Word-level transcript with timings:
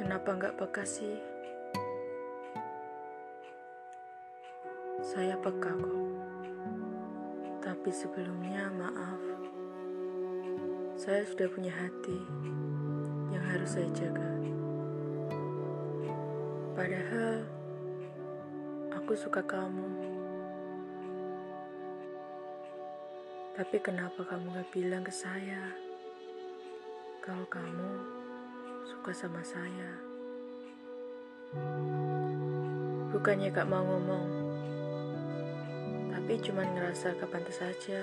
Kenapa 0.00 0.32
nggak 0.32 0.56
sih? 0.88 1.12
Saya 5.04 5.36
peka 5.36 5.76
kok. 5.76 6.08
Tapi 7.60 7.90
sebelumnya 7.92 8.72
maaf. 8.80 9.20
Saya 10.96 11.20
sudah 11.28 11.52
punya 11.52 11.68
hati 11.76 12.16
yang 13.28 13.44
harus 13.44 13.76
saya 13.76 13.92
jaga. 13.92 14.40
Padahal 16.72 17.44
aku 18.96 19.12
suka 19.12 19.44
kamu. 19.44 19.84
Tapi 23.52 23.76
kenapa 23.84 24.24
kamu 24.24 24.48
gak 24.56 24.72
bilang 24.72 25.04
ke 25.04 25.12
saya 25.12 25.60
kalau 27.20 27.44
kamu 27.52 28.20
suka 28.90 29.14
sama 29.14 29.38
saya? 29.46 30.02
Bukannya 33.14 33.54
gak 33.54 33.70
mau 33.70 33.86
ngomong, 33.86 34.28
tapi 36.10 36.34
cuman 36.42 36.74
ngerasa 36.74 37.14
kepantas 37.22 37.62
saja. 37.62 38.02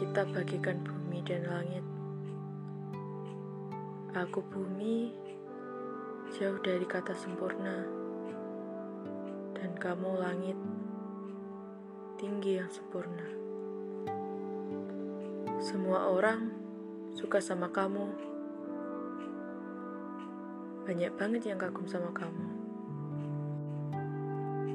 Kita 0.00 0.24
bagikan 0.32 0.80
bumi 0.80 1.20
dan 1.28 1.44
langit. 1.44 1.84
Aku 4.16 4.40
bumi, 4.48 5.12
jauh 6.32 6.56
dari 6.64 6.88
kata 6.88 7.12
sempurna, 7.12 7.84
dan 9.60 9.76
kamu 9.76 10.10
langit, 10.24 10.56
tinggi 12.16 12.64
yang 12.64 12.72
sempurna. 12.72 13.28
Semua 15.60 16.08
orang 16.08 16.61
suka 17.12 17.38
sama 17.44 17.68
kamu. 17.68 18.08
Banyak 20.88 21.12
banget 21.14 21.42
yang 21.52 21.60
kagum 21.60 21.86
sama 21.86 22.10
kamu. 22.10 22.46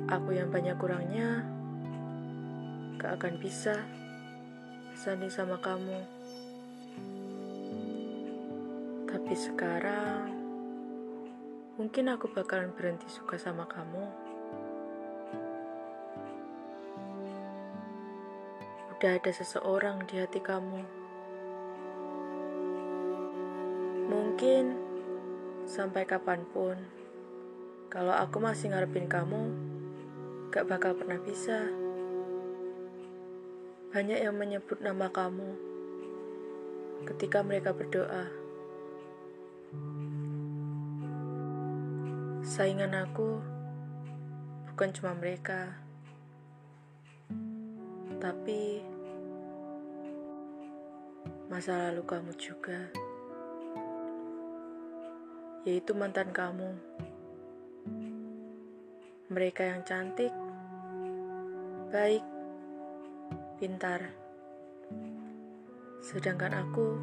Aku 0.07 0.31
yang 0.31 0.47
banyak 0.47 0.77
kurangnya 0.80 1.43
gak 2.95 3.19
akan 3.19 3.35
bisa 3.43 3.75
sanding 4.95 5.30
sama 5.30 5.59
kamu. 5.59 5.99
Tapi 9.05 9.33
sekarang 9.35 10.31
mungkin 11.75 12.09
aku 12.09 12.31
bakalan 12.31 12.71
berhenti 12.71 13.11
suka 13.11 13.35
sama 13.35 13.67
kamu. 13.67 14.08
Udah 18.97 19.11
ada 19.13 19.30
seseorang 19.30 20.08
di 20.09 20.17
hati 20.17 20.41
kamu. 20.41 21.06
Mungkin 24.08 24.72
sampai 25.67 26.08
kapan 26.08 26.47
pun, 26.55 26.80
kalau 27.91 28.16
aku 28.16 28.39
masih 28.39 28.72
ngarepin 28.72 29.11
kamu, 29.11 29.52
gak 30.47 30.64
bakal 30.64 30.95
pernah 30.95 31.19
bisa. 31.19 31.67
Banyak 33.91 34.19
yang 34.23 34.36
menyebut 34.39 34.80
nama 34.80 35.11
kamu 35.11 35.59
ketika 37.03 37.44
mereka 37.44 37.75
berdoa. 37.75 38.31
Saingan 42.47 42.95
aku 42.95 43.44
bukan 44.71 44.89
cuma 44.95 45.11
mereka, 45.19 45.75
tapi 48.23 48.80
masa 51.52 51.92
lalu 51.92 52.08
kamu 52.08 52.31
juga, 52.39 52.87
yaitu 55.67 55.92
mantan 55.92 56.32
kamu. 56.32 56.80
Mereka 59.28 59.67
yang 59.67 59.83
cantik, 59.83 60.32
baik, 61.92 62.23
pintar, 63.60 64.00
sedangkan 66.00 66.64
aku 66.64 66.95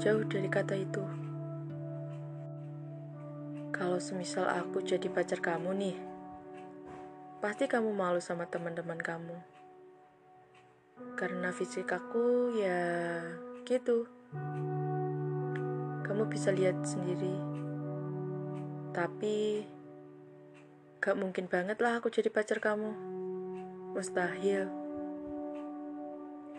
jauh 0.00 0.24
dari 0.24 0.48
kata 0.48 0.72
itu. 0.72 1.04
Kalau 3.76 4.00
semisal 4.00 4.48
aku 4.48 4.80
jadi 4.80 5.12
pacar 5.12 5.44
kamu 5.44 5.76
nih, 5.76 5.96
pasti 7.44 7.68
kamu 7.68 7.92
malu 7.92 8.24
sama 8.24 8.48
teman-teman 8.48 8.96
kamu. 8.96 9.36
Karena 11.12 11.52
fisik 11.52 11.92
aku 11.92 12.56
ya 12.56 13.20
gitu. 13.68 14.08
Kamu 16.08 16.24
bisa 16.32 16.48
lihat 16.56 16.80
sendiri. 16.80 17.65
Tapi 18.96 19.60
gak 21.04 21.20
mungkin 21.20 21.52
banget 21.52 21.76
lah 21.84 22.00
aku 22.00 22.08
jadi 22.08 22.32
pacar 22.32 22.64
kamu. 22.64 22.96
Mustahil. 23.92 24.72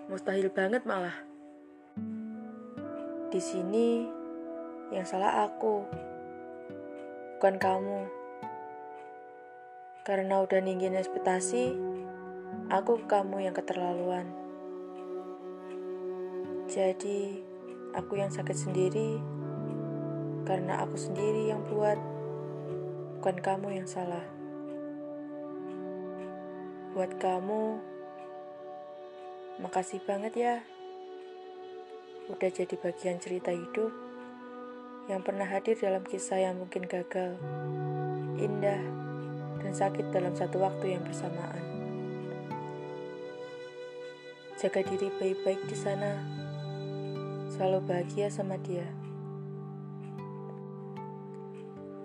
Mustahil 0.05 0.53
banget 0.53 0.85
malah. 0.85 1.17
Di 3.33 3.41
sini 3.41 4.05
yang 4.93 5.09
salah 5.09 5.49
aku 5.49 5.81
bukan 7.41 7.57
kamu. 7.57 8.05
Karena 10.05 10.39
udah 10.45 10.61
ninggin 10.63 10.95
ekspektasi, 10.95 11.75
aku 12.69 13.01
kamu 13.09 13.49
yang 13.49 13.55
keterlaluan. 13.57 14.29
Jadi, 16.71 17.43
aku 17.91 18.17
yang 18.17 18.31
sakit 18.31 18.55
sendiri 18.55 19.19
karena 20.47 20.79
aku 20.87 20.95
sendiri 20.95 21.51
yang 21.51 21.59
buat, 21.67 22.16
bukan 23.27 23.43
kamu 23.43 23.83
yang 23.83 23.89
salah. 23.91 24.23
Buat 26.95 27.19
kamu, 27.19 27.75
makasih 29.59 29.99
banget 30.07 30.31
ya. 30.39 30.55
Udah 32.31 32.47
jadi 32.47 32.71
bagian 32.79 33.19
cerita 33.19 33.51
hidup 33.51 33.91
yang 35.11 35.19
pernah 35.27 35.43
hadir 35.43 35.75
dalam 35.75 36.07
kisah 36.07 36.39
yang 36.39 36.55
mungkin 36.55 36.87
gagal, 36.87 37.35
indah, 38.39 38.79
dan 39.59 39.75
sakit 39.75 40.07
dalam 40.15 40.31
satu 40.31 40.63
waktu 40.63 40.95
yang 40.95 41.03
bersamaan. 41.03 41.67
Jaga 44.55 44.87
diri 44.87 45.11
baik-baik 45.19 45.67
di 45.67 45.75
sana, 45.75 46.15
selalu 47.51 47.91
bahagia 47.91 48.31
sama 48.31 48.55
dia. 48.63 48.87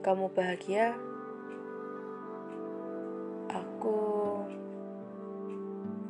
Kamu 0.03 0.35
bahagia, 0.35 1.12
aku 3.83 3.99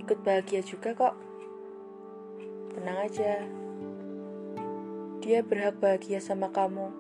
ikut 0.04 0.20
bahagia 0.28 0.60
juga 0.60 0.92
kok. 0.92 1.16
Tenang 2.76 3.08
aja. 3.08 3.48
Dia 5.24 5.40
berhak 5.40 5.80
bahagia 5.80 6.20
sama 6.20 6.52
kamu. 6.52 6.92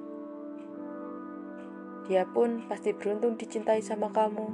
Dia 2.08 2.24
pun 2.24 2.64
pasti 2.72 2.96
beruntung 2.96 3.36
dicintai 3.36 3.84
sama 3.84 4.08
kamu. 4.16 4.48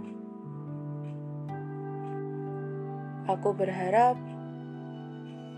Aku 3.31 3.55
berharap 3.55 4.19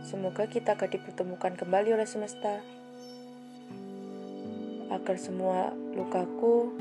semoga 0.04 0.44
kita 0.44 0.77
akan 0.77 0.92
dipertemukan 0.92 1.56
kembali 1.56 1.97
oleh 1.97 2.04
semesta. 2.04 2.60
Agar 4.92 5.16
semua 5.16 5.72
lukaku 5.97 6.77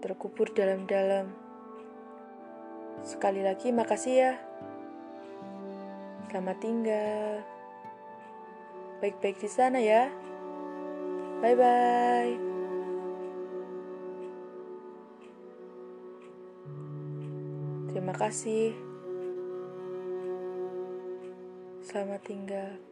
terkubur 0.00 0.48
dalam-dalam. 0.56 1.41
Sekali 3.12 3.44
lagi 3.44 3.68
makasih 3.68 4.14
ya. 4.16 4.32
Selamat 6.32 6.56
tinggal 6.64 7.44
baik-baik 9.04 9.36
di 9.36 9.50
sana 9.52 9.76
ya. 9.76 10.08
Bye 11.44 11.52
bye. 11.52 12.32
Terima 17.92 18.16
kasih. 18.16 18.72
Selamat 21.84 22.24
tinggal. 22.24 22.91